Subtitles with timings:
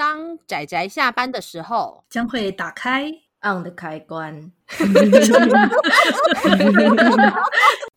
[0.00, 3.12] 当仔仔下班的时候，将会打开
[3.42, 4.50] on 的开关。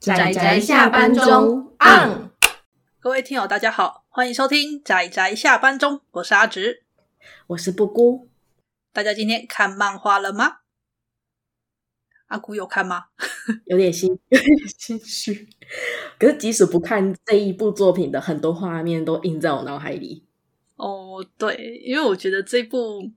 [0.01, 2.29] 仔仔下班中 on。
[2.99, 6.83] 各位听友，大家好，欢迎收听仔仔下班中，我是阿直，
[7.47, 8.27] 我是布姑。
[8.91, 10.57] 大家今天看漫画了吗？
[12.27, 13.05] 阿姑有看吗？
[13.67, 15.47] 有点心，有点心虚。
[16.19, 20.25] 可是即使不看这一部作品的很多画面，都印在我脑海里。
[20.75, 23.11] 哦，对，因为我觉得这部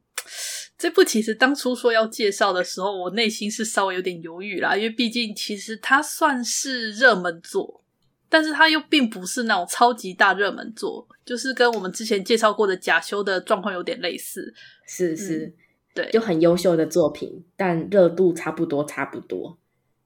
[0.76, 7.82] 这部其实当初说要介绍的时候，我内心是稍微有点犹豫啦，因为毕竟其实它算是热门作，
[8.29, 14.54] 但是它又并不是那种超级大热门作，就是跟我们之前介绍过的假修的状况有点类似。
[14.86, 15.54] 是是，嗯、
[15.94, 19.58] 对，就很优秀的作品，但热度差不多，差不多。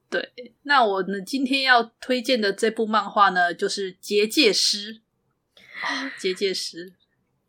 [0.09, 0.31] 对，
[0.63, 4.95] 那我呢今天要推荐的这部漫画呢，就是《结界师》
[5.85, 6.91] 啊，《结界师》。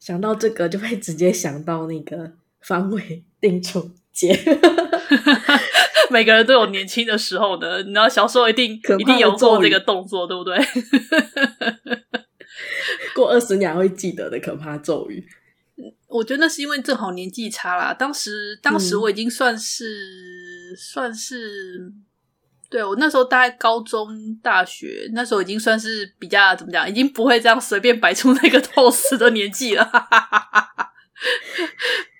[0.04, 4.36] 想到这个，就会直接想到那个方为定出结。
[6.10, 10.58] 每个人都有年轻的时候的，你知道小时候一定一定有做这个动作，对不对？
[13.14, 15.24] 过二十年还会记得的可怕咒语。
[16.08, 17.94] 我觉得那是因为正好年纪差啦。
[17.94, 19.84] 当时，当时我已经算是、
[20.72, 21.92] 嗯、算是。
[22.72, 29.86] 对，我那时候大概高中、大学，那时候已经算是比较怎么讲，已经不会这样随便摆出那个 pose 的年纪了。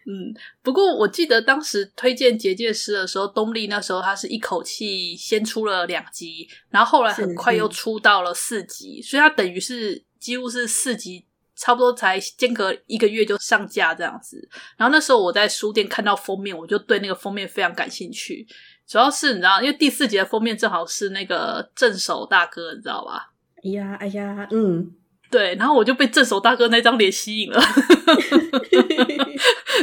[0.05, 11.25] 嗯，不过我记得当时推荐《结界师》的时候，东立那时候他是一口气先出了两集，然后后来很快又出到了四集，所以他等于是几乎是四集，
[11.56, 14.47] 差不多才间隔一个月就上架这样子。
[14.77, 18.47] 然后那时候我在书店看到封面，我就对那个封面非常感兴趣。
[18.93, 23.31] 主要是你知道，因为第四集的封面正好是那个镇守大哥，你知道吧？
[23.65, 24.93] 哎呀，哎呀，嗯，
[25.31, 27.59] 对，然后我就被镇守大哥那张脸吸引了，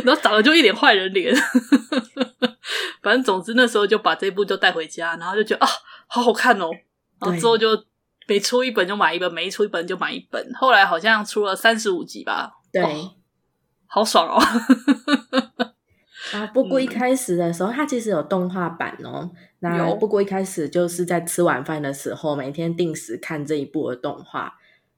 [0.05, 1.35] 然后长得就一脸坏人脸，
[3.01, 5.71] 反正总之那时候就把这部就带回家，然后就觉得啊，
[6.05, 6.69] 好好看哦，
[7.19, 7.83] 然后之后就
[8.27, 13.15] 每出一本就买一本，每一出一本就买一本，后来好像出了三十五集吧，对，哦，
[13.87, 14.39] 好爽哦。
[16.33, 19.29] 啊，不过一开始的时候，它其实有动画版哦。
[19.59, 24.53] 那不过一开始就是在吃晚饭的时候，每天定时看这一部的动画。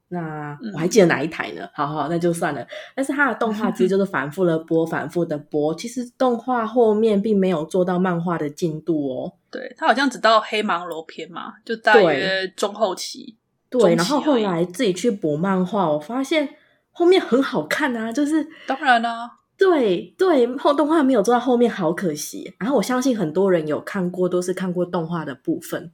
[0.09, 1.65] 那我还记得哪一台呢？
[1.73, 2.67] 好好，那就算了。
[2.93, 5.73] 但是它的动画其实 就是反复的播，反复的播。
[5.73, 9.33] 其实动画后面并没有做到漫画的进度哦。
[9.49, 13.37] 对，它好像只到黑芒楼篇嘛，就大约中后期。
[13.69, 16.55] 对，对，然后后来自己去补漫画，我发现
[16.91, 19.31] 后面很好看啊，就是当然啦、啊。
[19.61, 22.51] 对对，后动画没有做到后面，好可惜。
[22.57, 25.91] 然后我相信很多人有看过，都是看过动画的部分。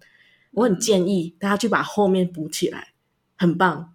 [0.51, 2.93] 我很建议大家去把后面补起来，
[3.37, 3.93] 很棒。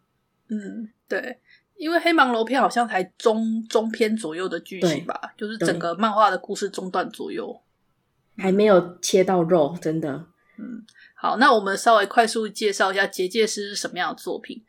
[0.48, 1.38] 嗯，对，
[1.76, 7.58] 因为黑芒楼片好像才中中篇左右的剧情吧，就是整个漫画的故事中段左右，
[8.36, 10.26] 还没有切到肉，真的。
[10.58, 10.84] 嗯，
[11.14, 14.62] 好，那我们稍微快速介绍一下《结界师》是什么样的作品。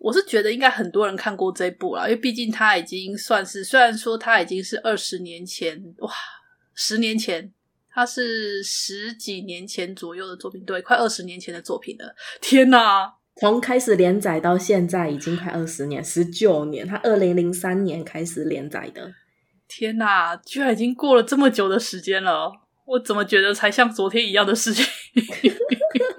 [0.00, 6.10] 我是觉得应该很多人看过这部了，因为毕竟它已经算是，虽然说它已经是二十年前，哇，
[6.74, 7.52] 十年前，
[7.90, 12.14] 它是十几年前左右的作品，对，快二十年前的作品了。
[12.40, 19.12] 天哪，从开始连载到现在已经快二十年，十九年，它二零零三年开始连载的。
[19.68, 22.50] 天哪，居然已经过了这么久的时间了，
[22.86, 24.86] 我怎么觉得才像昨天一样的事情？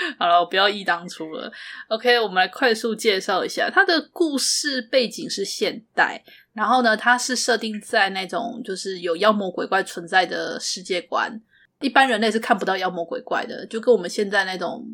[0.18, 1.52] 好了，我不要忆当初了。
[1.88, 6.22] OK，我们来快速介绍一下它的故事背景是现代，
[6.52, 11.40] 然后呢，它是设定在那种就是有妖魔鬼怪存在的世界观，
[11.80, 14.86] 一般人类是看不到妖魔鬼怪的，就跟我们现在那种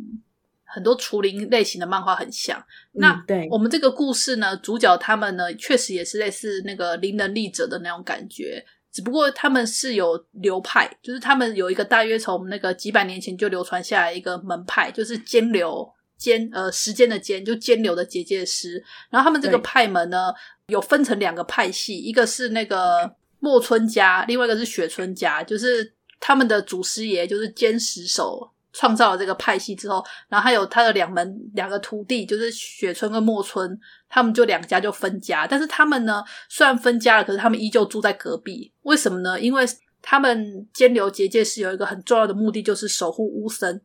[0.64, 2.58] 很多除灵类型的漫画很像。
[2.94, 8.64] 嗯、那对我们这个故事呢，主角他们呢，确实也是类似那个灵能力者的那种感觉。
[8.96, 15.86] 只不过他们是有流派，就是他们有一个大约从那个几百年前就流传下来一个门派，就是间流
[16.16, 18.82] 间呃时间的间就间流的结界师。
[19.10, 20.32] 然后他们这个派门呢，
[20.68, 28.50] 有分成两个派系，一个是那个墨村家，另外一个是雪村家，就是他们的祖师爷就是间石守。
[28.78, 35.46] 创造了这个派系之后，然后还有他的两门两个徒弟，就是雪村跟墨村，他们就两家就分家。
[35.46, 38.70] 但是他们呢，虽然分家了，可是他们依旧住在隔壁。
[38.82, 39.40] 为什么呢？
[39.40, 39.64] 因为
[40.02, 43.80] 他们间流结界是有一个很重要的目的，就是守护巫森。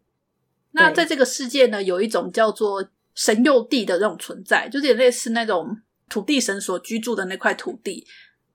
[0.71, 2.85] 那在这个世界呢，有一种叫做
[3.15, 5.79] 神佑地的这种存在，就是也类似那种
[6.09, 8.05] 土地神所居住的那块土地。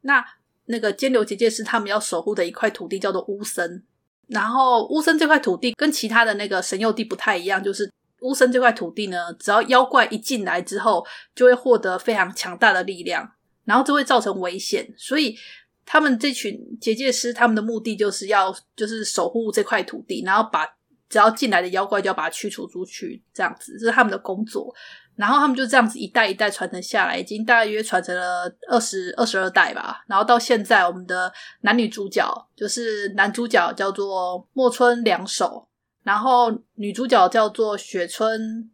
[0.03, 0.23] 那
[0.67, 3.83] 那个间流结界是他们要守护的一块土地，叫做巫森。
[4.29, 7.91] 然后乌森这块土地跟其他的那个神佑地不太一样，就是
[8.21, 13.33] 乌森这块土地呢，只要妖怪一进来之后，就会获得非常强大的力量。
[13.65, 15.37] 然后这会造成危险，所以
[15.85, 20.65] 他们这群结界师他们的目的就是要就是守护这块土地，然后把
[21.09, 24.73] 只要进来的妖怪就要把它驱除出去，这样子这是他们的工作。
[25.17, 30.05] 然后他们就这样子一代一代传承下来，已经大约传承了二十二十二代吧。
[30.07, 31.33] 然后到现在，我们的
[31.63, 35.69] 男女主角就是男主角叫做墨村良守，
[36.03, 38.71] 然后女主角叫做雪村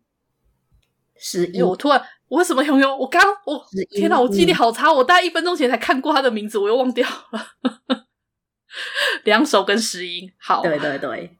[1.16, 1.62] 十一。
[1.62, 2.96] 我突然，我为什么拥有？
[2.96, 8.06] 我刚我天哪，我记忆力好差，我大概一分钟前才看过他的名字，我又忘掉了。
[9.22, 11.38] 两手跟石英，好，对对对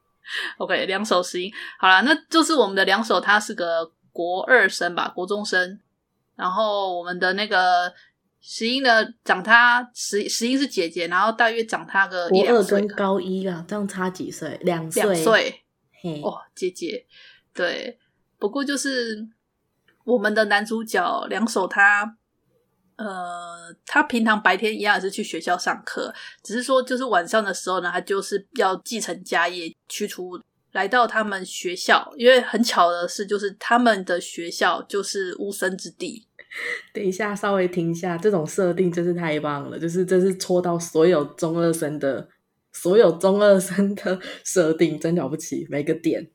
[0.59, 3.91] ，OK，两手石英，好了，那就是我们的两手，他是个。
[4.13, 5.81] 国二生吧，国中生。
[6.37, 7.93] 然后我们的那个
[8.41, 12.79] 石英呢，长他石石英是姐姐，然后大约长他个一两岁。
[12.81, 14.59] 国二跟高一啊，这样差几岁？
[14.63, 15.03] 两岁。
[15.03, 15.63] 两岁。
[16.01, 17.07] 嘿，哦，姐姐。
[17.55, 17.99] 对，
[18.39, 19.29] 不过就是
[20.05, 22.17] 我们的男主角两手他，
[22.97, 26.13] 呃，他平常白天一样也是去学校上课，
[26.43, 30.41] 只是说就是晚上的时候呢，他就是要继承家业，驱除。
[30.73, 36.27] 来到他们学校，因为很巧的是，就是他们的学校就是巫生之地。
[36.93, 42.27] 等一下，稍微停一下，这种设定真是太棒了，就是这是戳到所有中二生的，
[42.73, 46.31] 所有中二生的设定，真了不起，每个点。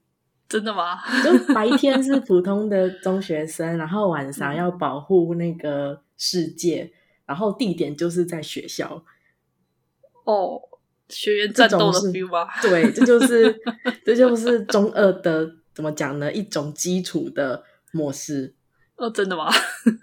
[0.47, 0.97] 真的吗？
[1.23, 6.91] 就白天是普通的中学生，然后晚上要保护那个世界，
[7.25, 9.03] 然后地点就是在学校。
[10.25, 10.61] 哦。
[11.09, 12.47] 学员战斗的 feel 吗？
[12.61, 13.55] 对，这就是
[14.05, 16.31] 这就是中二的怎么讲呢？
[16.31, 18.53] 一种基础的模式。
[18.97, 19.47] 哦，真的吗？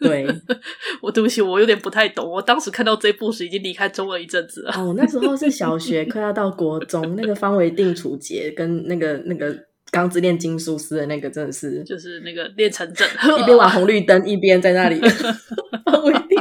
[0.00, 0.24] 对，
[1.02, 2.24] 我对不起，我有点不太懂。
[2.30, 4.72] 我当时看到这部时已经离开中二一阵子了。
[4.76, 9.52] 哦，那时候是小学，快要到国中，那个方为定处决跟那个那个
[9.90, 13.08] 刚之炼金术师的那个真的是，就是那个练成阵，
[13.40, 15.00] 一边玩红绿灯，一边在那里
[15.84, 16.38] 方为定。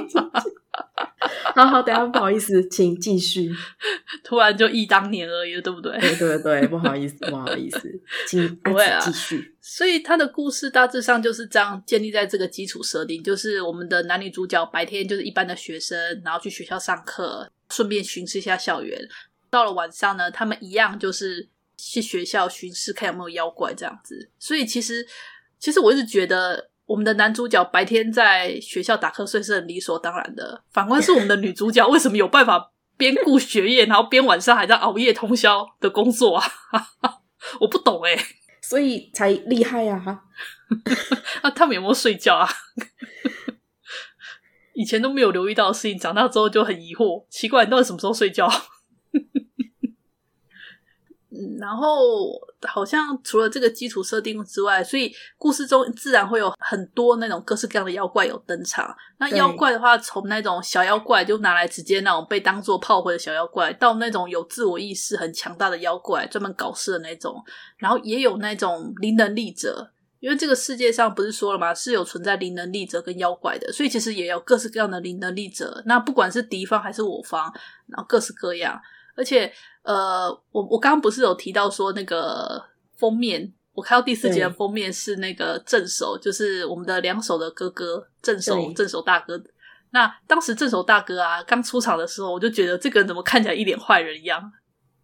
[1.56, 3.52] 好好，等下不好意思，请继续。
[4.24, 5.98] 突然就忆当年而已了，对不对？
[6.00, 7.82] 对对对，不好意思，不好意思，
[8.28, 9.56] 请 不会啊，继续。
[9.62, 19.08] 所以他的故事大致上就是这样建立在这个基础设定，就是我们的男女主角白天就是一般的学生，然后去学校上课，顺便巡视一下校园。
[19.50, 21.48] 到了晚上呢，他们一样就是
[21.78, 24.30] 去学校巡视，看有没有妖怪这样子。
[24.40, 25.08] 所以其实，
[25.60, 26.72] 其实我一直觉得。
[26.85, 36.44] 我们的男主角白天在学校打瞌睡是很理所当然的，反观是我们的女主角，为什么有办法边顾学业，然后边晚上还在熬夜通宵的工作啊？
[37.62, 38.18] 我不懂诶，
[38.62, 40.24] 所以才厉害啊！
[41.41, 42.50] 那 他们有没有睡觉啊？
[44.75, 48.50] 以前都没有留意到的事情，长大之后就很疑惑，奇怪，你到底什么时候睡觉？
[51.35, 52.30] 嗯，然后
[52.68, 58.95] 好像除了这个基础设定之外，所以故事中自然会有很多那种各式各样的妖怪有登场。
[59.18, 67.44] 那妖怪的话，从那种小妖怪就拿来直接那种被当做炮灰的小妖怪，到那种有自我意识很强大的妖怪，专门搞事的那种。
[67.77, 69.89] 然后也有那种灵能力者，
[70.19, 71.74] 因为这个世界上不是说了吗？
[71.74, 75.81] 是有存在灵能力者跟妖怪的，所以其实也有各式各样的灵能力者。
[75.85, 77.51] 那不管是敌方还是我方，
[77.88, 78.80] 然后各式各样，
[79.15, 79.54] 而且。
[79.83, 82.63] 呃，我我刚刚不是有提到说那个
[82.95, 89.38] 封面，我看到第四集的封面是那个正守，就是我们的两手的哥哥正守，正守大哥。
[89.89, 94.42] 那当时正守大哥啊刚出场的时候，我就觉得这个人怎么看起来一脸坏人一样，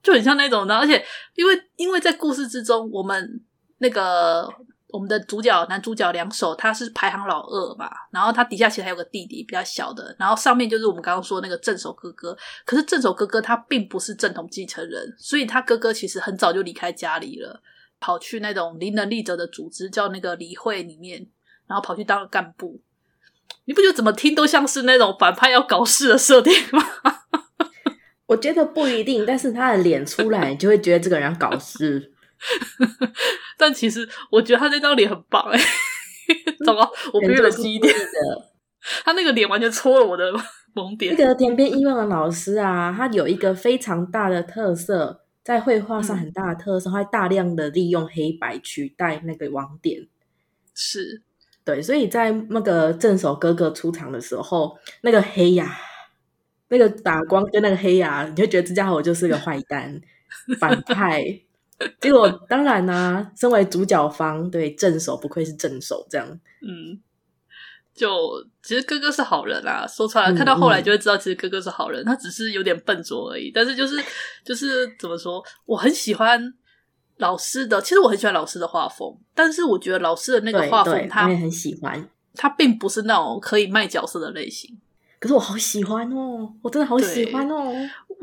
[0.01, 0.73] 就很像那种的。
[0.73, 1.05] 而且
[1.35, 3.43] 因为因为在故事之中，我们
[3.79, 4.47] 那个。
[4.91, 12.35] 我们的主角男主角良守，他是排行老二嘛，然后他底下其实还有个弟弟比较小的，然后上面就是我们刚刚说那个正手哥哥。
[12.65, 17.61] 可是正手哥哥他并不是正统继承人，所以他哥哥其实很早就离开家里了，
[17.99, 21.27] 跑去那种离能力者的组织叫那个理会里面，
[21.67, 22.81] 然后跑去当了干部。
[23.65, 26.83] 你不觉得怎么听都像是那种反派要搞事的设定吗？
[28.25, 32.11] 我觉得不一定，但是他的脸出来，你就会觉得这个人要搞事。
[33.57, 35.59] 但其实我觉得他那张脸很棒哎，
[36.65, 37.93] 糟糕，我别冷静一点。
[39.03, 40.31] 他那个脸完全戳了我的
[40.73, 41.13] 萌点。
[41.17, 50.07] 那个田边一望的老师啊，他有一个非常大的特色，在绘画上很大的特色，他大量的利用黑白取代那个网点。
[50.73, 51.21] 是，
[51.65, 55.75] 对，所以在那个正手哥哥出场的时候，那个黑呀，
[56.69, 59.99] 那个打光跟那个黑呀，你就觉得这家伙就是个坏蛋
[60.57, 61.41] 反派。
[62.01, 66.27] 结果当然呢、啊，身为主角方，对正手不愧是正手，这样，
[66.61, 66.99] 嗯，
[67.95, 73.51] 就其实哥哥是好人啊，说出来看到后来就会知道，其实哥哥是好人，他只是有点笨拙而已。
[73.53, 73.95] 但是就是
[74.43, 76.53] 就是怎么说，我很喜欢
[77.17, 84.77] 老师的，其实我很喜欢老师的画风，但是我觉得老师的那个画风他，他也很喜欢，他并不是那种可以卖角色的类型。
[85.19, 87.73] 可是我好喜欢哦，我真的好喜欢哦。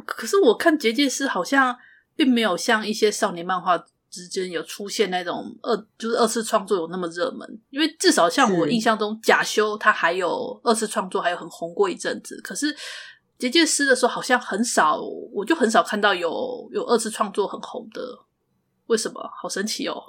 [0.06, 1.76] 可是我看结界师好像
[2.16, 3.76] 并没有像一些少年漫画
[4.10, 12.40] 之间有出现那种二就是二次创作有那么热门，因为至少像我印象中，假修他还有二次创作，还有很红过一阵子。
[12.42, 12.74] 可是
[13.38, 15.00] 结界师的时候好像很少，
[15.32, 18.00] 我就很少看到有有二次创作很红的。
[18.86, 19.20] 为什么？
[19.42, 20.00] 好神奇哦！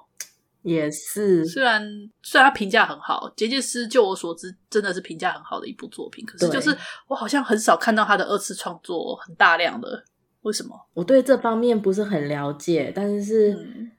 [0.62, 1.82] 也是，虽然
[2.22, 10.04] 虽然他评价很好，《结界师》就我所知真的是评价很好的一部作品，可是就是我好像很少看到他的二次创作很大量的，
[10.48, 10.88] 为什么？
[10.94, 13.92] 我对这方面不是很了解，但是、嗯、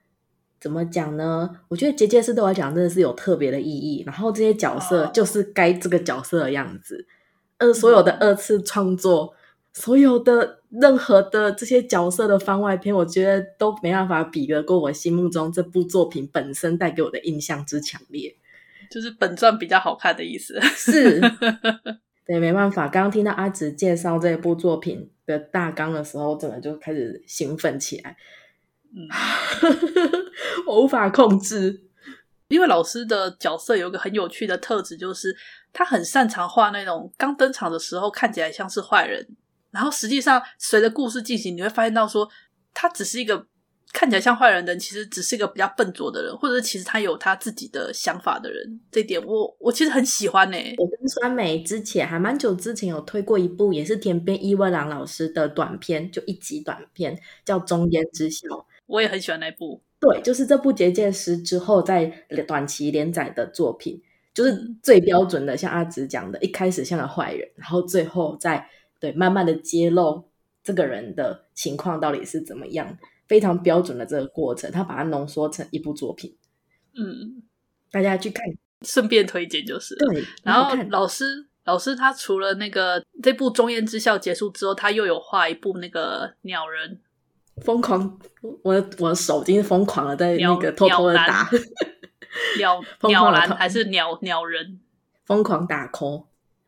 [0.61, 1.51] 怎么讲呢？
[1.69, 7.07] 我觉得《结界师》对我来讲真的是有特别的意义，然后这些角色就是该这个角色的样子，
[7.59, 9.35] 二、哦、所有的二次创作。
[9.35, 9.39] 嗯
[9.75, 18.35] 所有的任何的这些角色的番外篇，我觉得都没办法比得过我心目中这部作品本身带给我的印象之强烈。
[18.91, 20.59] 就是本传比较好看的意思。
[20.63, 21.21] 是，
[22.27, 22.89] 对，没办法。
[22.89, 28.17] 刚刚听到阿紫介绍这部作品的大纲的时候，我整个就开始兴奋起来。
[28.93, 29.07] 嗯，
[30.67, 31.83] 我无法控制，
[32.49, 35.37] 因为老师的角色有一个很有趣的特质，就是
[35.73, 39.29] 他很擅长画那种刚登场的时候看起来像是坏人。
[39.71, 42.27] 然后实际上，随着故事进行，你会发现到说，
[42.73, 43.47] 他只是一个
[43.93, 48.81] 看起来像坏人的人，其实只是一个比较笨拙的人，或者是其实他有他自己的想法的人。
[48.91, 50.75] 这一点我我其实很喜欢呢、欸。
[50.79, 58.47] 我跟酸梅之前还蛮久之前有推过一部，也是田边一卫郎老师的短片，就一集短片叫《中间之笑》，
[58.87, 59.81] 我也很喜欢那部。
[60.01, 62.07] 对，就是这部结界师之后在
[62.47, 64.01] 短期连载的作品，
[64.35, 68.69] 就是最标准的，像阿紫讲的，一开始像个坏人，然后最后再。
[69.01, 70.25] 对，慢慢的揭露
[70.65, 72.99] 这个人的情况到底是怎么样，
[73.29, 76.37] 非常标准的这个过程，他把它浓缩成一部作品。
[76.95, 77.43] 嗯，
[77.93, 78.45] 大家去看，
[78.85, 79.95] 顺便推荐就是。
[79.95, 81.25] 对，然后老师
[81.65, 86.99] 老师他除了那个这部《中烟之笑》结束之后，他又有画一部那个鸟人，
[87.63, 88.19] 疯狂，
[88.63, 91.49] 我我的手已经疯狂了，在那个偷偷的打
[92.57, 94.81] 鸟鸟男 还是鸟鸟人，
[95.25, 96.25] 疯狂打 call。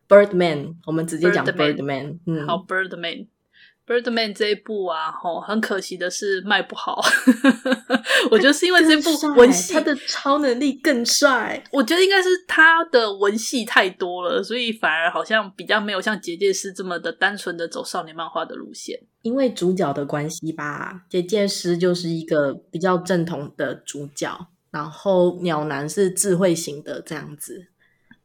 [0.07, 1.75] Birdman，我们直接讲 Birdman。
[1.75, 2.57] Birdman，嗯，好
[3.91, 7.01] ，Birdman，Birdman 这一部啊，吼，很可惜的是卖不好。
[8.31, 11.61] 我觉得是因为这部文戏，他的超能力更帅。
[11.71, 18.99] 我觉得应该是他的文戏太多了，所以反而好像比较没有像结界师这么的单纯的走少年漫画的路线。
[19.23, 27.67] 因为主角的关系吧，结界师就是一个比较正统的主角，然后鸟男是智慧型的这样子。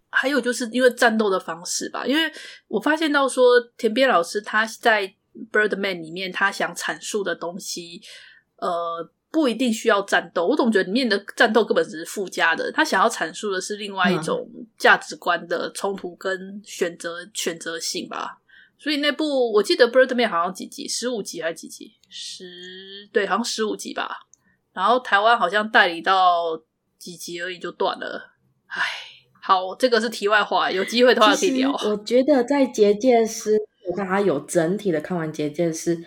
[0.08, 2.32] 还有就是因为战斗的方式吧，因为
[2.68, 5.06] 我发现到说田边老师他在
[5.52, 8.00] 《Birdman》里面他想阐述的东西，
[8.56, 10.46] 呃，不一定需要战斗。
[10.46, 18.38] 我总觉得里面的战斗根本只是附加的，他想要阐述的是另外一种价值观的冲突跟选择、嗯、选择性吧。
[18.78, 21.92] 所以那部我记得《Birdman》好像几集，十五集还是几集？
[22.08, 24.08] 十，对，好像十五集吧。
[24.72, 26.60] 然后台湾好像代理到
[26.98, 28.34] 几集而已就断了，
[28.66, 28.82] 唉。
[29.40, 31.70] 好，这个是题外话，有机会的话可以聊。
[31.84, 33.56] 我觉得在结界师，
[33.94, 36.02] 大家有整体的看完结界师，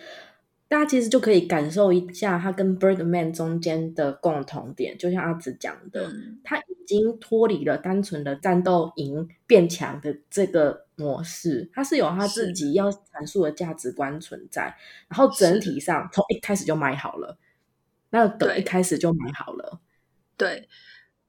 [0.68, 4.98] 大家其实就可以感受一下他跟 Birdman 中间的共同点。
[4.98, 14.76] 就像阿紫讲的，嗯、他已经脱离了单纯的战斗赢变强的这个模式，他是有他自己要阐述的价值观存在。
[15.08, 17.38] 然后整体上从一开始就买好了，
[18.10, 19.80] 那等一开始就买好了。
[20.36, 20.68] 对，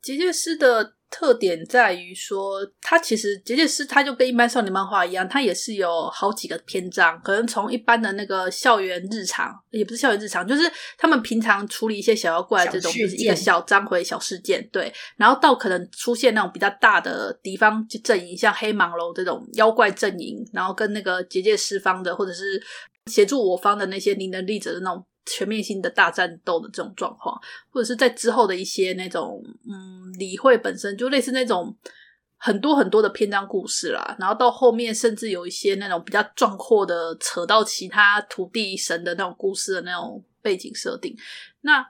[0.01, 0.95] 结界师的。
[1.11, 10.63] 特点在于说，它其实结界师，它就跟一般少年漫画一样，它也是有好几个篇章，可能从一般的那个校园日常，也不是校园日常，就是
[10.97, 22.63] 他们平常处理一些小妖怪这种，就是一个小章回小事件，对，然后到可能出现那种比较大的敌方阵营，像黑蟒楼这种妖怪阵营，然后跟那个结界师方的，或者是
[23.07, 25.05] 协助我方的那些灵能力者的那种。
[25.31, 31.77] 全面性的大战斗的这种状况，或者是在之后的一些那种，嗯，理会本身就类似那种
[32.37, 41.17] 很多很多的篇章故事啦，然后到后面甚至有一些那种比较壮阔的，扯到其他土地神的那种故事的那种背景设定。
[41.61, 41.87] 那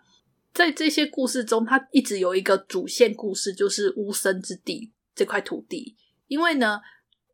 [0.52, 5.97] 在这些故事中，它一直有一个主线故事，就是乌森之地这块土地。
[6.26, 6.80] 因为呢，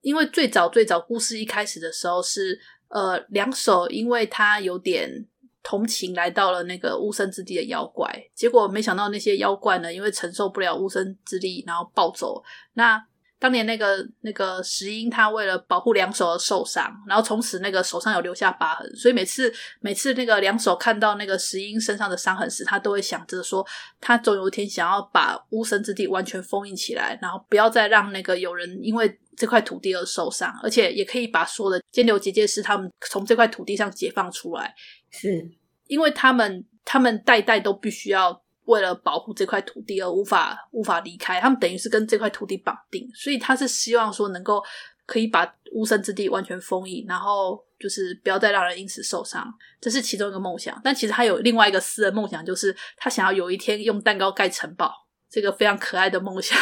[0.03, 5.27] 因为最早最早故事一开始的时候是，呃，两手，因为他有点。
[5.69, 12.41] 同情来到了那个乌森之地的妖怪，结果没想到那些妖怪呢，因为承受不了乌森之力，然后暴走。
[12.75, 13.05] 那
[13.41, 18.89] 当年那个那个石英，他为了保护两手而受伤，然后从此那个手上有留下疤痕。
[18.95, 23.67] 所以每次每次那个两手看到那个石英身上的伤痕时，他都会想着说，
[24.01, 34.73] 他总有一天想要把乌森之地完全封印起来，然后不要再让那个有人因为这块土地而受伤，而且也可以把所有的间流结界师他们从这块土地上解放出来。
[35.17, 35.51] 是
[35.87, 44.63] 因为他们他们代代都必须要为了保护这块土地而无法无法离开，他们等于是跟这块土地绑定，所以他是希望说能够
[45.07, 49.47] 可以把乌森之地完全封印，然后就是不要再让人因此受伤，
[49.81, 50.81] 这是其中一个梦想。
[50.83, 54.93] 但其实他有另外一个私人梦想，就是他想要有一天用蛋糕盖城堡，
[55.31, 56.59] 这个非常可爱的梦想。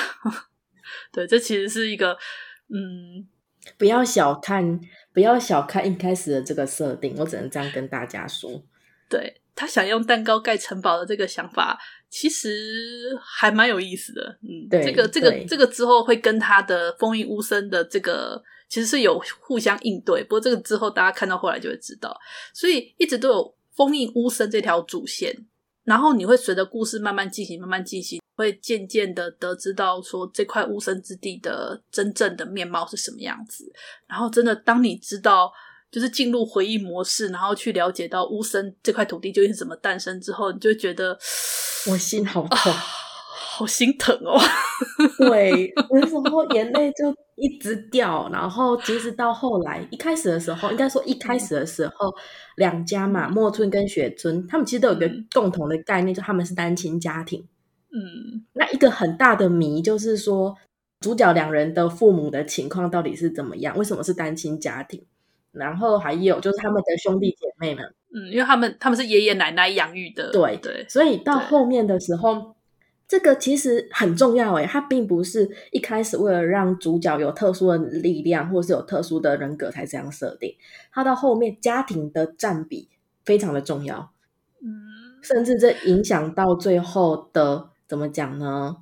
[1.12, 2.16] 对，这其实是一个。
[2.66, 3.28] 嗯，
[3.76, 4.80] 不要小看，
[5.14, 8.50] 不要小看一开始的这个设定，我只能这样跟大家说。
[9.08, 11.78] 对，他想用蛋糕盖城堡的这个想法，
[12.10, 14.38] 其实还蛮有意思的。
[14.42, 22.18] 嗯，对，这个这个这个之后会跟他的封印巫森的这个其实是有互相应对，不过这个之后大家看到后来就会知道，
[22.52, 25.46] 所以一直都有封印巫森这条主线。
[25.84, 33.70] 然后你会随着故事慢慢进行，慢慢进行，会渐渐的得知到说这块巫生之地的真正的面貌是什么样子。
[34.06, 35.52] 然后真的，当你知道，
[35.90, 41.18] 就是进入回忆模式，然后去了解到乌森这块土地究竟是怎么诞生之后，你就会觉得
[41.90, 42.72] 我心好痛。
[42.72, 42.84] 啊
[43.36, 44.38] 好心疼哦，
[45.18, 52.14] 对，那时候眼泪就一直掉，然后其实到后来，一开始的时候，应该说一开始的时候，
[52.56, 57.44] 两家嘛，墨村跟雪村，他们其实都有一个共同的概念，就他们是单亲家庭。
[57.90, 60.56] 嗯，那一个很大的谜就是说，
[61.00, 63.76] 主角两人的父母的情况到底是怎么样？
[63.76, 65.04] 为什么是单亲家庭？
[65.50, 72.53] 然后还有就是他们的兄弟姐妹们，嗯，因为他们他们是爷爷奶奶养育的，对对，所以到后面的时候。
[73.14, 80.52] 这个其实很重要诶，它并不是一开始为了让主角有特殊的力量，或是有特殊的人格才这样设定。
[80.90, 82.88] 它到后面家庭的占比
[83.24, 84.10] 非常的重要，
[84.60, 88.78] 嗯，甚至这影响到最后的怎么讲呢？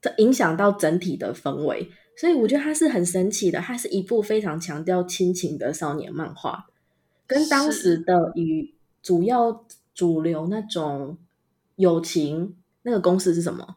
[0.00, 3.58] 这影响到整体的氛围，所以我觉得它是很神奇的。
[3.58, 6.66] 它是一部非常强调亲情的少年漫画，
[7.26, 8.72] 跟当时的与
[9.02, 11.18] 主要主流那种
[11.74, 12.54] 友情。
[12.88, 13.76] 那个公式是什么？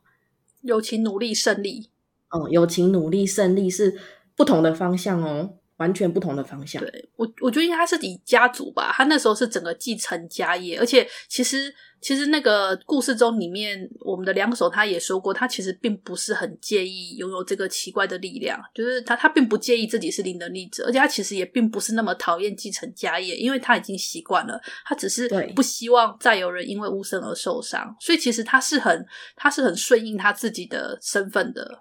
[0.61, 1.89] 友情努力胜利。
[2.29, 3.99] 哦，友情努力胜利是
[4.35, 6.81] 不同的方向哦，完全不同的方向。
[6.81, 11.73] 对，我，我觉得他是以家族吧，他那时候是整个继承家业，而且其实。
[12.01, 31.79] 其实那个故事中里面，我们的两手他也说过，他其实并不是很介意拥有这个奇怪的力量，就是他他并不介意自己是灵能力者，而且他其实也并不是那么讨厌继承家业，因为他已经习惯了，他只是不希望再有人因为巫神而受伤，所以其实他是很他是很顺应他自己的身份的，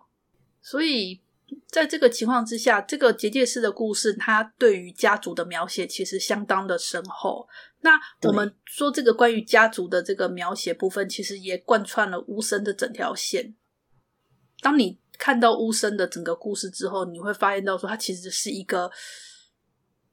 [0.61, 1.21] 所以。
[1.67, 7.49] 在这个情况之下，这个结界师的故事，他对于家族的描写其实相当的深厚。
[7.83, 13.55] 那我们说这个关于家族的这个描写部分，其实也贯穿了乌森的整条线。
[14.61, 18.91] 当你看到乌森的整个故事之后，你会发现到说，他其实是一个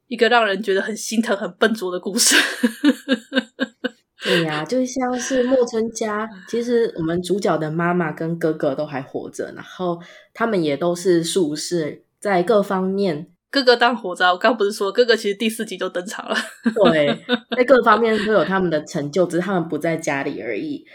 [0.08, 2.36] 一个让人觉得很心疼、很笨拙的故事。
[4.24, 10.02] 对呀、啊，就像是莫村家，其实我们主角的妈妈跟哥哥都还活着，然后
[10.34, 14.28] 他们也都是术士，在各方面，哥哥当活着。
[14.32, 16.36] 我刚不是说哥哥其实第四集就登场了，
[16.92, 17.08] 对，
[17.56, 20.86] 在各方面都有他们的成就，只是他们不在家里而已。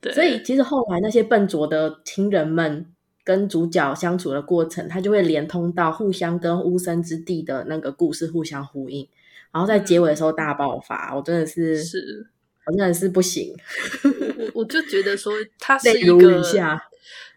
[0.00, 2.86] 对，所以其实后来那些笨拙的亲人们
[3.24, 9.08] 跟主角相处的过程，他就会连通到互相跟乌森之地的那个故事互相呼应，
[9.52, 12.26] 然后在结尾的时候大爆发，我真的是是。
[12.68, 13.54] 我真的是不行，
[14.02, 16.42] 我我就觉得说他是一个， 一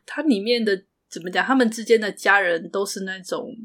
[0.03, 1.45] 他里面的怎么讲？
[1.45, 3.55] 他们之间的家人都是那种，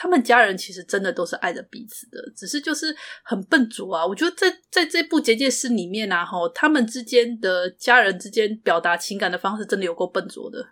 [0.00, 4.06] 他们家人其实真的都是爱着彼此的，只是就是很笨拙啊。
[4.06, 10.66] 我觉得在在这部结界师里面啊，齁，他们之间的家人之间表达情感的方式真的有够笨拙的，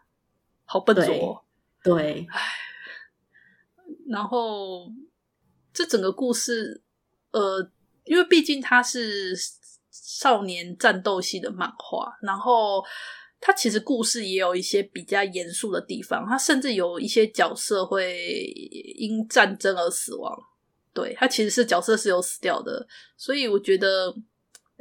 [0.65, 1.45] 好笨拙。
[1.85, 2.41] 对，唉，
[4.09, 4.91] 然后
[5.75, 6.83] 这整个故事，
[7.33, 7.71] 呃，
[8.05, 9.37] 因为毕竟他是。
[9.91, 12.83] 少年战斗系的漫画，然后
[13.41, 18.17] 它其实故事也有一些比较严肃的地方，它甚至有一些角色会
[18.97, 20.37] 因战争而死亡。
[20.93, 24.13] 对，它其实是角色是有死掉的，所以我觉得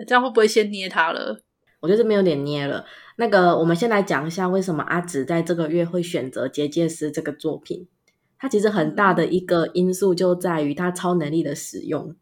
[0.07, 1.43] 这样会不会先捏他了？
[1.79, 2.83] 我觉得这边有点捏了。
[3.17, 7.87] 那个，我们先来讲一下为什么阿紫在这个月会选择《结界师》这个作品。
[8.39, 12.15] 它其实很大的一个因素就在于它超能力的使用。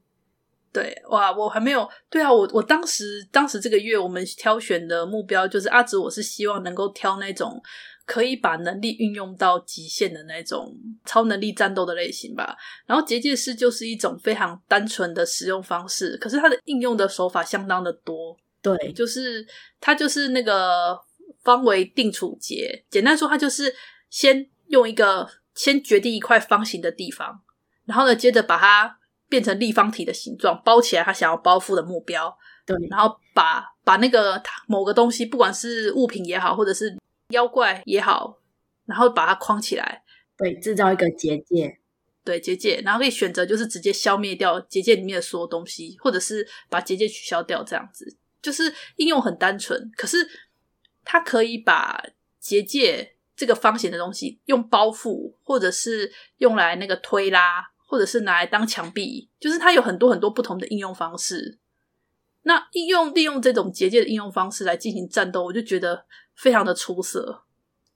[0.75, 7.63] 对，哇，我还没有对啊，我我当时当时这个月我们挑选的目标就是阿紫，我是希望能够挑那种
[8.05, 12.57] 可以把能力运用到极限的那种超能力战斗的类型吧。
[12.85, 18.38] 然后结界师就是一种非常单纯的使用方式，可是它的应用的手法相当的多。
[18.61, 19.47] 对，就是
[19.79, 20.99] 它就是那个
[21.41, 23.73] 方为定处结，简单说，它就是
[24.09, 27.39] 先用一个先决定一块方形的地方，
[27.85, 28.99] 然后呢，接着把它
[29.35, 32.33] 变成立方体的形状，包起来他想要包覆的目标。
[32.65, 36.97] 对，然后把把那个某个东西，不管是物品也好，或者是
[37.31, 38.39] 妖怪也好，
[38.85, 40.03] 然后把它框起来。
[40.37, 41.77] 对，制造一个结界。
[42.23, 48.15] 对，结界，然后可以选择就是直接消灭掉结界里面的所有东西，或者是把结界取消掉，这样子。
[48.41, 50.25] 就是应用很单纯，可是
[51.03, 52.01] 它可以把
[52.39, 61.59] 结界这个方形的东西用包覆，或者是用来那个推拉，或者是拿来当墙壁，就是它有很多很多不同的应用方式。
[62.43, 67.43] 那应用利用这种结界的应用方式来进行战斗，我就觉得非常的出色。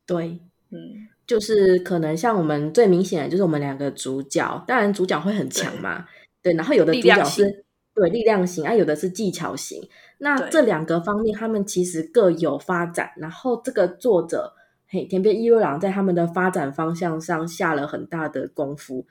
[0.05, 0.39] 对，
[0.71, 6.05] 嗯，就是可能像我们最明显的就是我们两个主角，当然主角会很强嘛，
[6.41, 7.65] 对，对，然后有的主角是。
[7.95, 9.85] 对，力量型啊，有的是技巧型。
[10.19, 13.11] 那这两个方面，他们其实各有发展。
[13.17, 14.53] 然后这个作者
[14.87, 19.05] 嘿，田边一路郎在他们的发展方向上下了很大的功夫。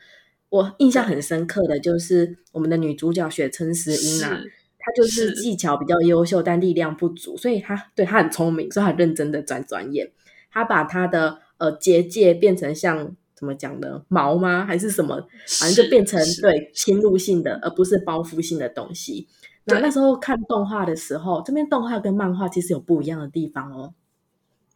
[0.51, 4.41] 我印象很深刻的就是我们的女主角雪村石英啊，
[4.79, 10.11] 她就是技巧比较优秀，但力量不足，所以她对她很聪明，所以她很认真的转转眼，
[10.51, 13.17] 她把她的呃结界变成像。
[13.39, 14.03] 怎么讲呢？
[14.09, 14.65] 毛吗？
[14.67, 15.15] 还是什么？
[15.61, 19.29] 反正就变成对侵入性的，而不是包覆性的东西。
[19.67, 23.95] 那那时候看动画的时候，这边动画跟漫画其实有不一样的地方哦。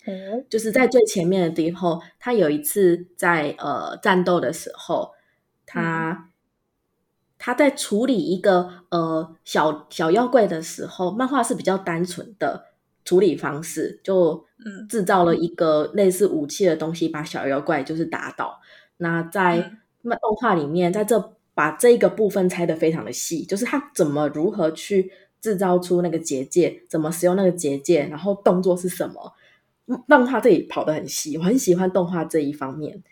[0.06, 5.10] 嗯，就是在最前面的地方，他有一次在呃战斗的时候，
[5.66, 6.30] 他、嗯、
[7.38, 12.66] 他在处理一个呃小小妖怪的时候，漫画是比较单纯的。
[13.04, 18.60] 处理方式就嗯制造了一个类似武器的东西，把小妖怪就是打倒。
[18.98, 19.72] 那在
[20.02, 29.34] 那动画里面，在这把这个部分拆的非常的细，就是他怎么如何去制造出那个结界，怎么使用那个结界，然后动作是什么，
[30.06, 31.36] 漫画这里跑得很细。
[31.36, 33.02] 我很喜欢动画这一方面。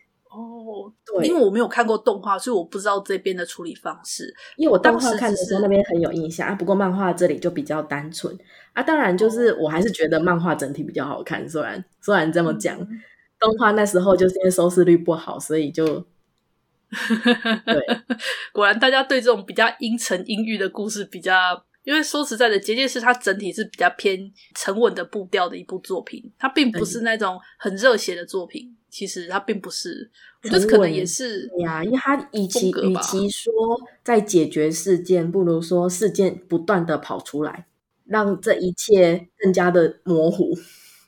[1.22, 4.34] 因为我没有看过动画，所以我不知道这边的处理方式。
[4.56, 6.54] 因为我当时看的时候，那边很有印象啊。
[6.54, 8.36] 不过漫画这里就比较单纯
[8.72, 8.82] 啊。
[8.82, 11.48] 当然，就是我还是觉得漫画整体比较好看。
[11.48, 12.88] 虽然虽然这么讲，嗯、
[13.38, 15.86] 动画那时候就是因为收视率不好，所以就
[17.66, 17.82] 对。
[18.52, 21.64] 果然，大家对这种比较阴沉阴郁的故事比较。
[21.90, 24.16] 因为说实在的，《结界师》它整体是比较偏
[24.54, 28.76] 沉稳的步调的一部作品，它并不是那种很热血的作品。
[28.88, 30.08] 其实它并不是，
[30.40, 33.52] 就是可能也是呀，因为它与其与其说
[34.04, 37.66] 在解决事件，不如说事件不断的跑出来，
[38.04, 40.56] 让这一切更加的模糊。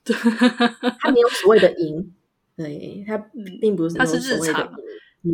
[0.04, 2.12] 它没有所谓的赢，
[2.56, 3.16] 对，它
[3.60, 4.68] 并不是，它是日常。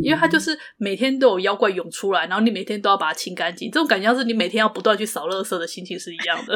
[0.03, 6.55] 因为它就是每天都有妖怪涌出来，然后你每天都要把它清干净，这种感觉像是你每天要不断去扫垃圾的心情是一样的。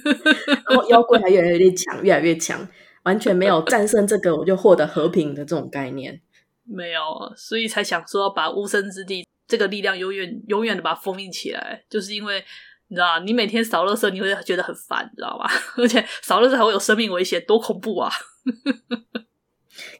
[0.68, 2.66] 然后妖怪还越来越强，越来越强，
[3.02, 6.20] 完全没有战胜这个我就获得和平的这种概念。
[6.64, 7.02] 没有，
[7.36, 12.42] 所以才想说要把无生之地这个力量永远永远的把它封印起来，就是因为
[12.88, 15.50] 你知道你每天扫垃圾你会觉得很烦，你知道吗？
[15.76, 18.10] 而且扫垃圾还会有生命危险，多恐怖啊！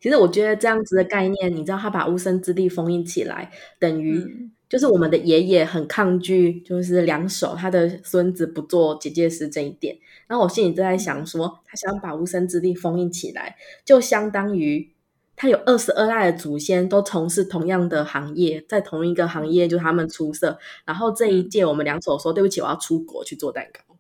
[0.00, 9.98] 其实我觉得这样子的概念，你知道，他把无生之地封印起来，等于就是我们的爷爷很抗拒，就是两手他的孙子不做结界师这一点。
[10.26, 14.90] 然后我心里就在想说，他想把无生之地封印起来，就相当于
[15.37, 20.58] 他有二十二代的祖先都从事同样的行业，在同一个行业就他们出色。
[20.87, 23.91] 然后这一届我们两手说对不起，我要出国去做蛋糕。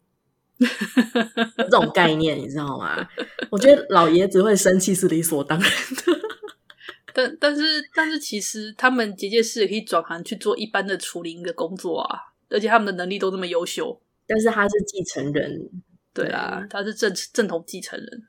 [1.58, 3.06] 这种概念你知道吗？
[3.50, 6.20] 我觉得老爷子会生气是理所当然的。
[7.14, 7.62] 但但是
[7.94, 14.00] 但是，其实他们结界师也可以转行去做一般的除灵的工作啊，而且他们的能力都这么优秀。
[14.26, 15.60] 但是他是继承人，
[16.14, 18.22] 对啊，他是正正统继承人。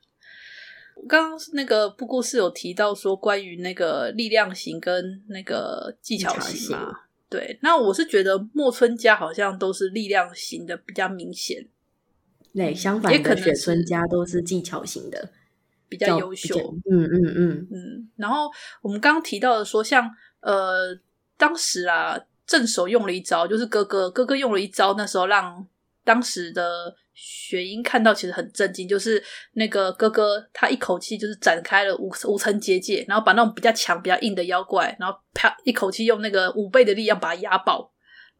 [1.08, 6.92] 刚刚那个布故事有提到说，关于那个力量型跟那个技巧型嘛，
[7.30, 7.58] 对。
[7.62, 11.66] 那我是觉得莫村家好像都是力量型的比较明显。
[12.54, 15.30] 对，相反的，雪村家都是技巧型的，
[15.88, 16.56] 比较优秀。
[16.88, 18.10] 嗯嗯嗯嗯。
[18.16, 18.48] 然后
[18.80, 20.08] 我们刚刚提到的说，像
[20.40, 20.96] 呃，
[21.36, 25.66] 当时啊，正手用了一招，就是哥哥哥哥用了一招，那时候让
[26.04, 29.20] 当时的雪英看到，其实很震惊，就是
[29.54, 37.93] 那个哥哥他一口气就是展开了五五层结界，然后把那种比较强、比较硬的妖怪，然后啪一口气用那个五倍的力量把它压爆。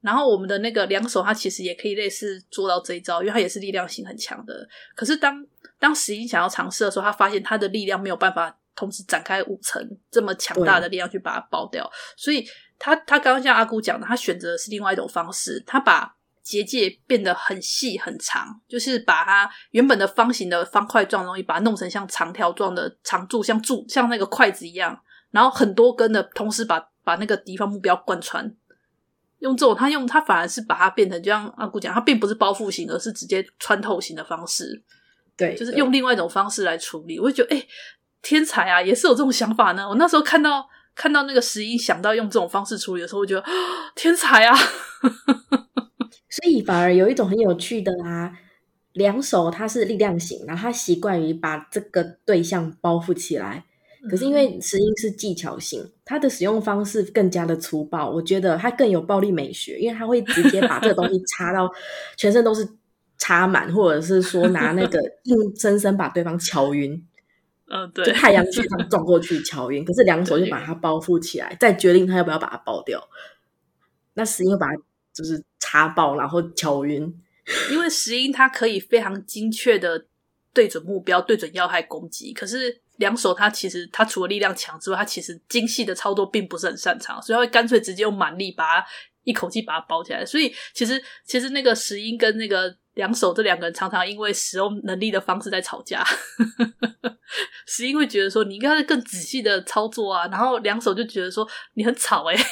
[0.05, 4.69] 然后我们的那个两手，它其实也可以类似做到这一招，因为它也是力量型很强的。
[4.95, 5.43] 可是当
[5.79, 12.47] 当石英想要尝试的时候，他发现他的力量没有办法同时展开五层这么强大的力量去把它爆掉，所以
[12.79, 25.01] 他他刚刚像阿姑讲的，他选择的是另外一种方式，他把结界变得很细很长，就是把它原本的方形的方块状东西，把它弄成像长条状的长柱，像柱像那个筷子一样。
[25.31, 28.55] 然后很多根的同时把把那个敌方目标贯穿。
[29.40, 34.83] 用这种，他用他反而是把它变成，就像阿姑讲，他并不是包覆型，而是直接穿透型的方式。
[35.37, 37.18] 对，就是用另外一种方式来处理。
[37.18, 37.68] 我就觉得，哎、欸，
[38.23, 39.88] 天才啊，也是有这种想法呢。
[39.88, 43.44] 我那时候看到看到那个十一想到用这种方式处理的时候，我觉得
[43.97, 44.57] 天才啊。
[46.31, 48.33] 所以反而有一种很有趣的啊，
[48.92, 53.64] 两手他是力量型，然后他习惯于把这个对象包覆起来。
[54.11, 61.71] 可是因为石英是技巧性，它的使用方式更加的粗暴，我觉得它更有暴力美学，因为它会直接把这个东西插到
[62.17, 62.69] 全身都是
[63.17, 67.03] 插满，或者是说拿那个硬生生把对方敲晕。
[67.69, 73.09] 嗯，对，就太阳穴上撞过去敲晕，可是两手就把它包覆起来，再决定他要不要把它爆掉。
[74.12, 74.75] 那石英把它
[75.14, 77.03] 就是插爆，然后敲晕，
[77.73, 80.05] 因为石英它可以非常精确的
[80.53, 82.83] 对准目标、对准要害攻击，可是。
[82.97, 88.87] 两手，他其实他除了力量强之外，他其实精细的操作并不是很擅长，所以他会干脆直接用蛮力把它
[89.25, 90.25] 一口气把它包起来。
[90.25, 96.05] 所以其实其实那个石英跟那个两手这两个人常常因为使用能力的方式在吵架。
[97.67, 102.47] 石英会觉得说你应该是更仔细的操作啊，然后两手就觉得说你很吵诶、欸、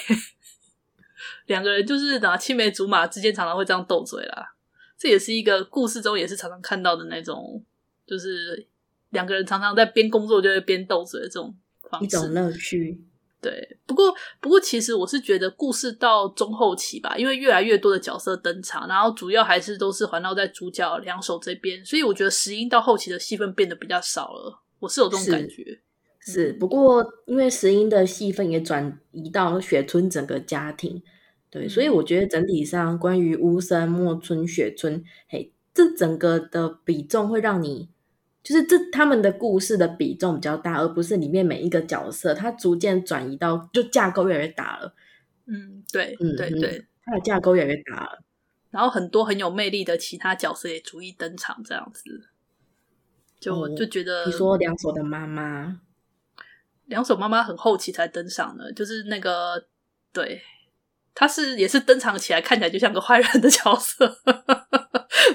[1.47, 4.55] 两个人就是拿青梅竹马之间常常会这样斗嘴啦。
[4.99, 7.65] 这也是一个故事中也是常常看到的那种，
[8.05, 8.67] 就是。
[9.13, 11.55] 两个人常常在边工作就会边斗嘴的这种
[11.89, 13.01] 方式，一种乐趣。
[13.41, 24.63] 对，不过不过，其实我是觉得故事到中后期吧，因为越来越多的角色登场，然后主要还是都是环绕在主角两手这边，所以我觉得石英到后期的戏份变得比较少了。
[24.79, 25.81] 我是有这种感觉。
[26.21, 31.03] 是，是，不过因为石英的戏份也转移到雪村整个家庭，
[31.51, 37.89] 对，所以我觉得整体上关于乌森、莫村、雪村，嘿，这整个的比重会让你。
[38.43, 44.95] 就是这他们的故事的比重比较大，而不是里面每一个角色，它逐渐转移到就架构越来越大了。
[45.47, 48.23] 嗯，对，嗯，对对，它的架构越来越大了。
[48.71, 52.29] 然后很多很有魅力的其他角色也逐一登场，这样子，
[53.39, 55.81] 就、哦、就觉得，你说两手的妈妈，
[56.87, 59.67] 两手妈妈很后期才登场的，就是那个
[60.13, 60.41] 对，
[61.15, 64.09] 他是也是登场起来看起来就像个坏人的角色。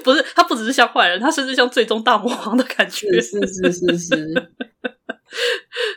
[0.04, 3.08] 不是，他不只是像坏人，他甚至像最终大魔王的感觉。
[3.20, 4.50] 是是是是是，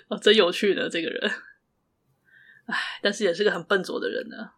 [0.07, 1.31] 哦，真有趣的这个人。
[2.65, 4.51] 唉，但是也是个很笨拙的人呢。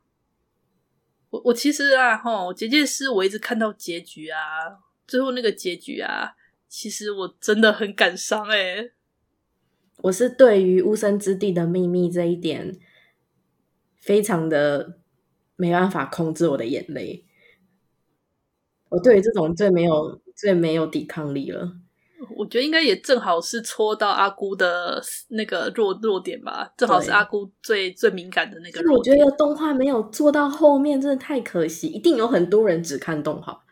[1.30, 4.40] 我我其实啊，吼，结界师我一直看到结局啊，
[5.08, 6.34] 最后那个结局啊，
[6.68, 8.92] 其实我真的很感伤哎。
[9.98, 12.78] 我是对于乌森之地的秘密这一点，
[14.00, 15.00] 非常的
[15.64, 17.24] 没办法控制我的眼泪。
[18.90, 21.72] 我对于这种最没有最没有抵抗力了。
[22.36, 29.16] 我觉得应该也正好是戳到阿姑的那个弱弱点吧，正好是阿姑最最敏感的那个弱点。
[29.16, 31.88] 我觉得动画没有做到后面，真的太可惜。
[31.88, 33.64] 一定有很多人只看动画。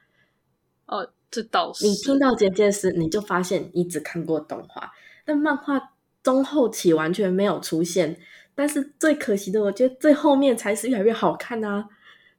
[0.85, 1.85] 哦，这倒是。
[1.85, 4.91] 你听到结界时，你就发现你只看过动画，
[5.25, 5.91] 但漫画
[6.23, 8.17] 中后期完全没有出现。
[8.55, 11.87] 但是最可惜的，我觉得最后面才是越来越好看啊！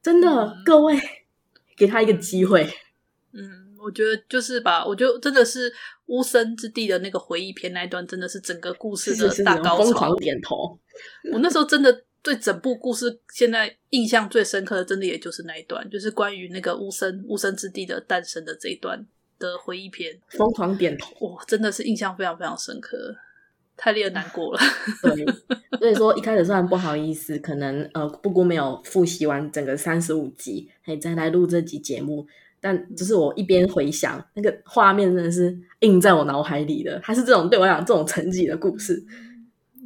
[0.01, 0.99] 真的，嗯、各位。
[1.75, 2.71] 给他一个机会，
[3.31, 5.73] 嗯，我觉得就是吧，我觉得真的是
[6.05, 9.83] 乌森之地的那个回忆篇那一段，真的是整个故事的大高潮。
[9.83, 10.77] 疯狂点头，
[11.31, 19.03] 我那时候真的对整部故事现在印象最深刻的，真的也就是那一段，就是关于那个乌森乌森之地的诞生的这一段
[19.39, 20.15] 的回忆篇。
[20.29, 23.15] 疯狂点头，哇，真的是印象非常非常深刻。
[23.75, 24.59] 太令人难过了。
[25.15, 25.25] 对，
[25.79, 32.25] 所以说一开始虽然不好意思，可能呃布谷没有复习完整个三十五集，还再来录这集节目，
[32.61, 36.99] 但就是我一边回想那个画面，真的是印在我脑海里的。
[37.03, 39.03] 它是这种对我来讲这种层级的故事，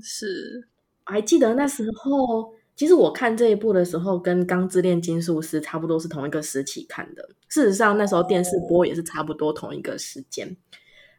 [0.02, 0.68] 是。
[1.06, 7.30] 我还记得那时候，其实我看这一部的时候，跟《钢之炼金术师》差不多是同一个时期看的。
[7.48, 10.58] 事实上，那时候电视播也是差不多同一个时间。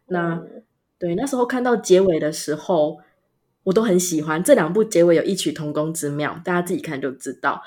[0.06, 0.42] 那。
[0.98, 2.98] 对，那时候看到结尾的时候，
[3.64, 7.62] 我都很喜欢这两部结尾有异曲同工之妙，大家自己看就知道。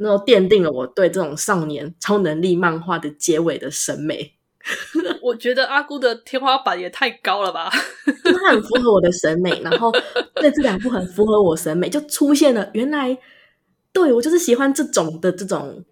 [0.00, 4.34] 然后奠定了我对这种少年超能力漫画的结尾的审美。
[5.22, 7.70] 我觉得阿姑的天花板也太高了吧，
[8.04, 9.60] 它很符合我的审美。
[9.62, 9.92] 然后
[10.34, 13.16] 对这两部很符合我审美，就出现了原来
[13.92, 15.84] 对我就是喜欢这种的这种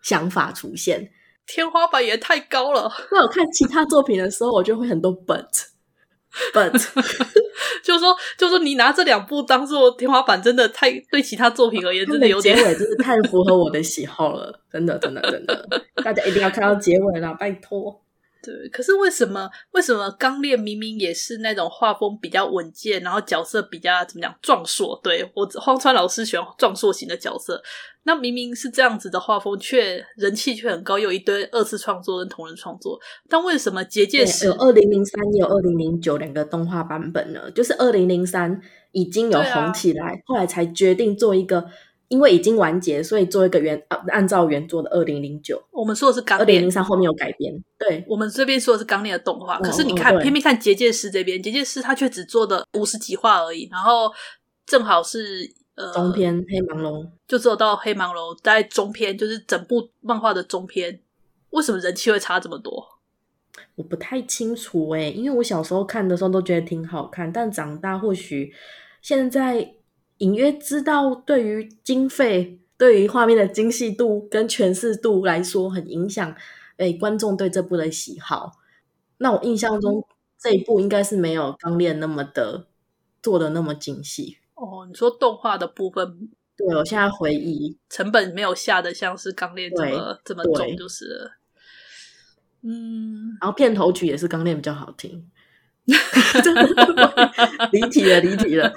[0.00, 1.10] 想法出现。
[1.46, 2.90] 天花板也太高了。
[3.10, 5.71] 那我看其他作品的时候，我就会很多 but。
[6.52, 6.72] But，
[7.84, 14.60] 就是说，就是说，你拿这两部当做天花板，真的太对其他作品而言，真的有点结尾，真的太符合我的喜好了。
[14.70, 15.68] 真的，真的，真的，
[16.02, 18.01] 大家一定要看到结尾了，拜托。
[18.42, 24.98] 对，可是为什么为什么钢炼明明也是那种画风比较稳健，然后角色比较怎么讲壮硕？
[25.02, 27.62] 对，我荒川老师喜欢壮硕型的角色，
[28.02, 37.48] 那明明是这样子的画风，却人气却很高，又有一堆二次创作跟同人创作，但为什么结界是有二零零三也有二零零九两个动画版本呢？
[37.52, 41.64] 就是二零零三已经有红起来，啊、后来才决定做一个。
[42.12, 45.58] 因为已经完结，所以做一个原按照原作的二零零九。
[45.70, 47.50] 我们说的是钢炼，二零零三后面有改编。
[47.78, 49.58] 对，我们这边说的是钢炼的动画。
[49.60, 54.12] 可是你看，偏偏看结界师这边，结界师他却只做的五十几话而已，然后
[54.66, 61.00] 正好是呃中篇黑芒龙，就只有到黑芒龙在中篇，就是整部漫画的中篇。
[61.48, 62.86] 为什么人气会差这么多？
[63.76, 68.52] 我不太清楚哎，因为我小时候看的时候都觉得挺好看，但长大或许
[69.00, 69.76] 现在。
[70.22, 76.32] 隐约知道，对于经费、对于画面的精细度跟诠释度来说，很影响
[76.76, 78.52] 诶观众对这部的喜好。
[79.18, 80.06] 那我印象中
[80.38, 82.68] 这一部应该是没有《钢炼》那么的
[83.20, 84.38] 做的那么精细。
[84.54, 86.30] 哦，你说动画的部分？
[86.56, 91.32] 对，我现在回忆，成本没有下的像是《钢炼》这么这么重，就是了。
[92.62, 95.28] 嗯，然后片头曲也是《钢炼》比较好听。
[97.72, 98.72] 离题 了，离题了。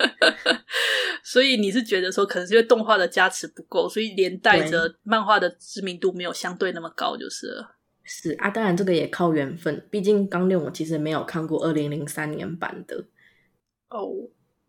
[1.22, 7.76] 所以你是觉得说，可能是因为动画的加持不够，所以连带着漫画的知名度没有相对那么高，就是了。
[8.02, 12.96] 是啊，当然这个也靠缘分，毕竟钢炼我其实没有看过二零零三年版的。
[13.90, 14.10] 哦，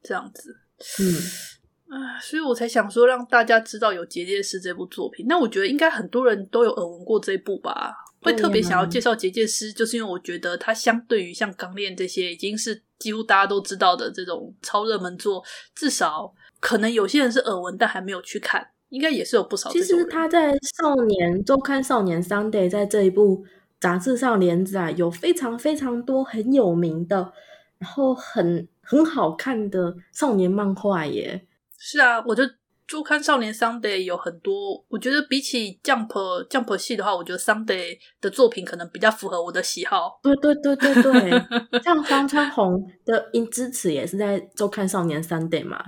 [0.04, 0.56] 这样子，
[1.00, 5.26] 嗯啊，所以我才想说让大家知道有《结界师》这部作品。
[5.28, 7.94] 那我觉得应该很多人都有耳闻过这一部吧？
[8.22, 12.84] 会特别想要介绍《结界师》，就是因为我觉得它相对于像《钢炼》这些已经是。
[13.02, 19.72] 几乎大家都知道的这种超热门作，至少可能有些人是耳闻，但还没有去看，应该也是有不少。
[19.72, 23.44] 其实他在少年周刊《少年 Sunday》在这一部
[23.80, 27.34] 杂志上连载，有非常非常多很有名的，
[27.80, 31.48] 然后很很好看的少年漫画耶。
[31.80, 32.44] 是啊，我就。
[32.92, 36.10] 周刊少年 Sunday 有很多，我觉得比起 Jump
[36.50, 40.20] Jump 系的话，我觉得 Sunday 的作品可能比较符合我的喜好。
[40.22, 45.82] 对对对对对，像荒川弘的《音之匙》也是在周刊少年 Sunday 嘛。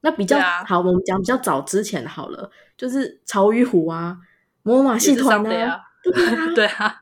[0.00, 4.16] 那比较、啊、好，我们讲比较早之前好了，就是潮与虎啊，
[4.64, 7.00] 魔马戏团啊，啊，对啊， 对啊，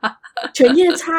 [0.52, 1.10] 犬夜叉，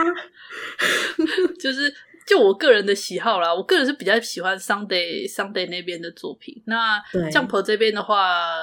[1.59, 1.91] 就是。
[2.29, 6.61] 就我个人的喜好啦，我个人是比较喜欢 Sunday Sunday 那边的作品。
[6.67, 8.53] 那 Jump 这边的话，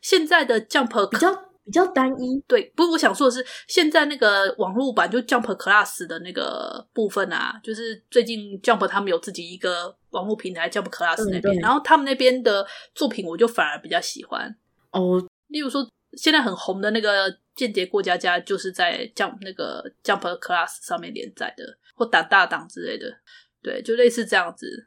[0.00, 1.32] 现在的 Jump 比较
[1.64, 2.42] 比较单一。
[2.48, 14.52] 对，不过我想说的是，现在那个网络版就 Jump Class 的那个部分啊，就是最近 Jump 他们有自己一个网络平台 Jump Class 那边，然后他们那边的作品我就反而比较喜欢
[14.90, 15.24] 哦。
[15.46, 21.78] 例如说，现在很红的那个《间谍过家家》，就是在 Jump 那个 Jump Class 上面连载的。
[21.96, 23.16] 或打大档之类的，
[23.62, 24.86] 对，就类似这样子。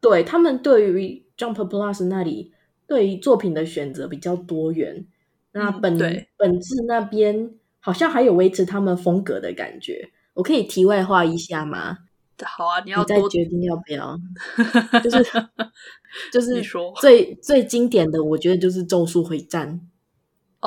[0.00, 2.52] 对，他们对于 Jump Plus 那里，
[2.86, 5.06] 对于作品的选择比较多元。
[5.52, 10.10] 那本、嗯、本质那边好像还有维持他们风格的感觉。
[10.34, 11.98] 我可以题外话一下吗？
[12.44, 14.18] 好啊，你要你再决定要不要。
[15.02, 15.24] 就是
[16.32, 19.80] 就是说最最经典的，我觉得就是《咒术回战》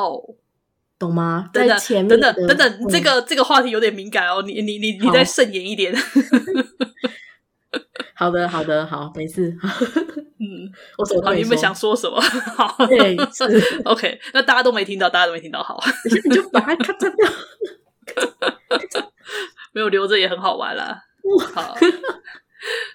[0.02, 0.36] 哦。
[1.00, 1.50] 懂吗？
[1.54, 5.96] 等等在前面等等等等，嗯、这个这个话题有点敏感哦，你你你你再慎言一点。
[8.14, 9.56] 好的好的好，没事。
[10.40, 12.20] 嗯，我说好，你们想说什么？
[12.58, 13.44] 好，对，是
[13.86, 14.20] OK。
[14.34, 15.82] 那大家都没听到，大家都没听到，好，
[16.26, 17.32] 你就把它咔嚓掉。
[19.72, 21.02] 没有留着也很好玩啦。
[21.54, 21.78] 好，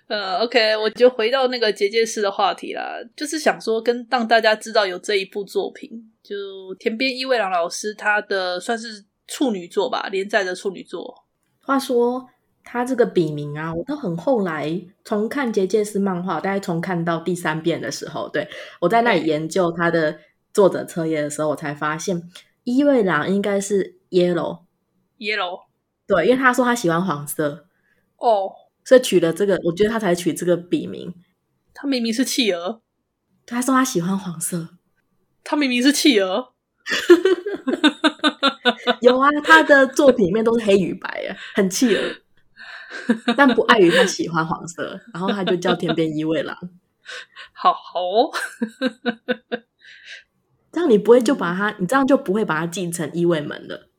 [0.09, 6.13] 呃，OK，我就回到那个结界式的话题啦，就是想说跟让大家知道有这一部作品。
[6.25, 11.27] 就田边一卫郎老师，他的算是处女作吧，连载的处女作。
[11.61, 12.27] 话说
[12.65, 18.49] 他这个笔名啊，我都很后来重看《结界师》漫画，大概重看到第三遍的时候，对，
[18.81, 20.19] 我在那里研究他的
[20.55, 22.23] 作者册页的时候，我才发现
[22.65, 25.65] 一卫郎应该是 Yellow，Yellow，
[26.07, 27.67] 对，因为他说他喜欢黄色
[28.17, 28.53] 哦，oh.
[28.83, 31.15] 所以取了这个，我觉得他才取这个笔名。
[31.75, 32.81] 他明明是企鹅，
[33.45, 34.71] 他说他喜欢黄色。
[35.45, 36.53] 他明明是企鹅，
[39.03, 42.03] 有啊，他的作品里面都是黑与白啊，很企鹅，
[43.37, 46.57] 但不碍于他喜欢黄色，然后他就叫天边一位郎，
[47.53, 48.33] 好好哦，
[50.73, 53.91] 这样你不会就把他，你这样就不会把他记成一位门了。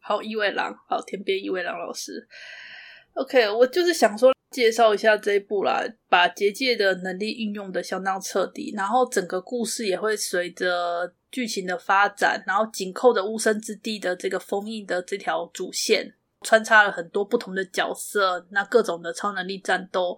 [0.00, 2.28] 好，一位郎，好，天边一位郎老师
[3.14, 4.32] ，OK，我就是想说。
[4.52, 20.16] 介绍一下这一部啦，把结界的能力运用的相当彻底，然后整个故事也会随着剧情的发展，然后紧扣着巫生之地的这个封印的这条主线，穿插了很多不同的角色，那各种的超能力战斗，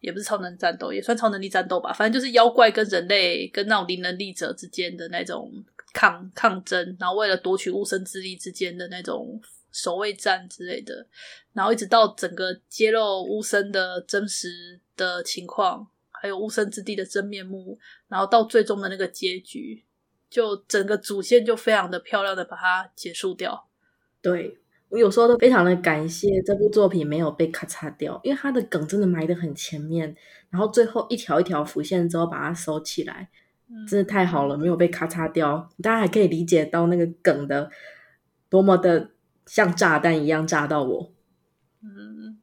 [0.00, 1.92] 也不是超能战斗，也算超能力战斗吧。
[1.92, 5.52] 反正就是妖怪跟人类跟那种灵能力者之间的那种
[5.94, 9.40] 抗抗争，然后为了夺取巫生之力之间的那种
[9.72, 11.06] 守卫战之类的，
[11.52, 19.84] 然后一直到整个揭露巫生的真实的情况，还有巫生之地的真面目，然后到最终的那个结局，
[20.28, 23.68] 就整个主线就非常的漂亮的把它结束掉。
[24.20, 24.58] 对，
[24.90, 30.14] 我有时候都非常的感谢这部作品没有被咔嚓掉，因为它的梗真的埋得很前面，
[30.50, 33.30] 然后最后一条一条浮现之后把它收起来，
[33.88, 37.70] 真的太好了，没有被咔嚓掉，大家还可以理解到那个梗的
[38.50, 39.10] 多么的
[39.50, 41.12] 像炸弹一样炸到我。
[41.82, 42.38] 嗯，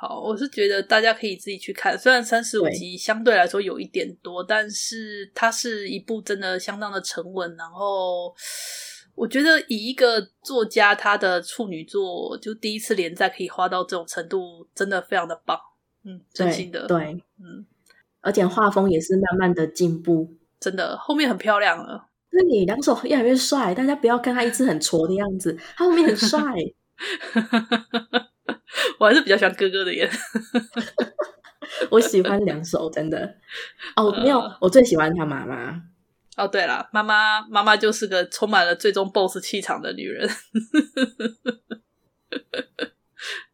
[0.00, 8.34] 好，我是觉得大家可以自己去看，虽然三十五集相对来说有一点多，但是它是一部真的相当的沉稳，然后。
[9.16, 15.58] 我觉得以一个作家他的处女作就第一次连载可以画到这种程度，真的非常的棒。
[16.04, 17.66] 嗯，真心的，对，嗯，
[18.22, 22.08] 而且画风也是慢慢的进步，真的后面很漂亮了。
[22.32, 26.40] 那你两手越来越帅，大家不要看他一直很挫的样子，他后面很帅。
[28.98, 30.08] 我还是比较喜欢哥哥的颜，
[31.90, 33.36] 我喜欢两手，真的。
[33.96, 35.82] 哦，没有，我最喜欢他妈妈。
[36.36, 40.28] 哦，对了，妈妈妈妈就是个充满了最终 BOSS 气场的女人。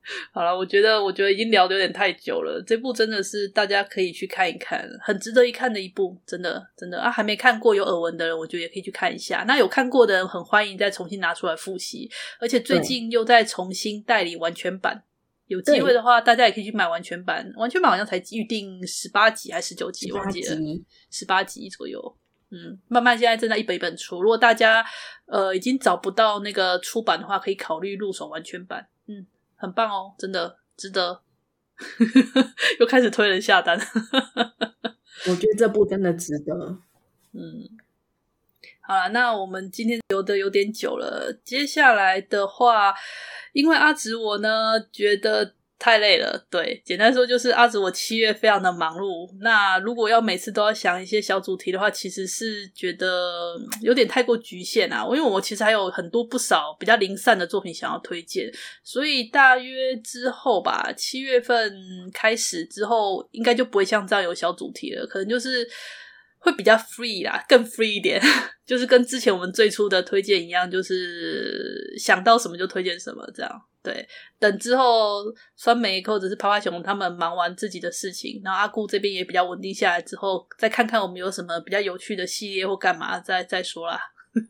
[0.32, 7.10] 好了，我觉得我觉得已经聊的有点太久了，这部真的是大家可以去看一看，很值得一看的一部，真的真的啊！
[7.10, 9.44] 还没看过有耳闻的人，我觉得也可以去看一下。
[9.46, 15.02] 那有看过的人，很欢迎再重新拿出来复习，而且最近又在重新代理完全版，
[15.46, 17.52] 有机会的话，大家也可以去买完全版。
[17.56, 20.56] 完全版好像才预定十八集还是十九集，忘记了
[21.10, 22.16] 十八集左右。
[22.50, 24.22] 嗯，慢慢现在正在一本一本出。
[24.22, 24.84] 如果大家
[25.26, 28.86] 呃已经找不到那个出版的话，可以考虑入手完全版。
[29.08, 29.26] 嗯，
[29.56, 31.22] 很棒哦，真的值得。
[32.78, 33.78] 又开始推人下单。
[33.78, 36.54] 我觉得这部真的值得。
[37.32, 37.68] 嗯，
[38.80, 41.36] 好了，那我们今天留的有点久了。
[41.44, 42.94] 接下来的话，
[43.52, 45.54] 因为阿直我呢觉得。
[45.78, 49.28] 太累了，对，简单说就是阿紫，我七月非常的忙碌。
[49.40, 55.04] 那如果要每次都要想一些小主题的话，其实是觉得有点太过局限啊。
[55.04, 58.50] 因为我其实还有很多不少比较零散的作品想要推荐，
[58.82, 61.72] 所以大约之后吧，七月份
[62.12, 65.68] 开始之后，应该就不会像这样有小主题了，可能就是。
[66.46, 68.22] 会比较 free 啦，更 free 一点，
[68.64, 73.62] 就是跟之前我们最初的推荐一样，就是想到什么就推荐什么这样。
[73.82, 74.06] 对，
[74.38, 75.24] 等之后
[75.56, 84.00] 酸梅或者是趴趴熊他们忙完自己的事情，然后阿顾这边也比较稳定下来之后，再看看我们有什么比较有趣的系列或干嘛，再再说啦。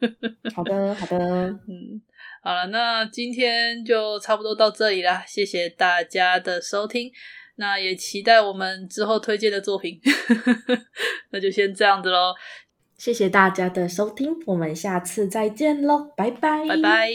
[0.55, 2.01] 好的，好的，嗯，
[2.42, 7.11] 好了，那今天就差不多到这里啦，谢谢大家的收听。
[7.57, 10.01] 那也期待我们之后推荐的作品，
[11.31, 12.35] 那就先这样子喽。
[12.97, 17.11] 谢谢大家的收听，我们下次再见喽，拜拜，拜拜。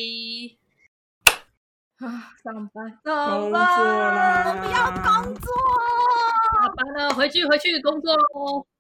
[1.97, 5.53] 啊，上班，上班，工作啦，不要工作，
[6.53, 8.65] 下班了，回去，回去工作喽。